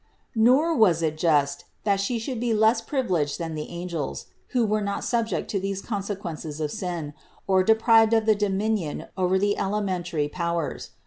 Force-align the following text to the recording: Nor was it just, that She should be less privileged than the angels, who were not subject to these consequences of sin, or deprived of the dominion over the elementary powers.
Nor 0.33 0.75
was 0.75 1.03
it 1.03 1.15
just, 1.15 1.65
that 1.83 1.99
She 1.99 2.17
should 2.17 2.39
be 2.39 2.55
less 2.55 2.81
privileged 2.81 3.37
than 3.37 3.53
the 3.53 3.69
angels, 3.69 4.25
who 4.47 4.65
were 4.65 4.81
not 4.81 5.03
subject 5.03 5.47
to 5.51 5.59
these 5.59 5.79
consequences 5.83 6.59
of 6.59 6.71
sin, 6.71 7.13
or 7.45 7.63
deprived 7.63 8.13
of 8.13 8.25
the 8.25 8.33
dominion 8.33 9.09
over 9.15 9.37
the 9.37 9.59
elementary 9.59 10.27
powers. 10.27 10.89